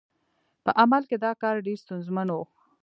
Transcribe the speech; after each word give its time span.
په 0.63 0.71
عمل 0.81 1.03
کې 1.09 1.17
دا 1.25 1.31
کار 1.41 1.55
ډېر 1.65 1.77
ستونزمن 1.83 2.27
و. 2.31 2.37